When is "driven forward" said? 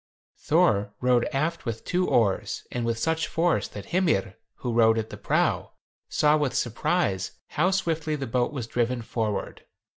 8.65-9.63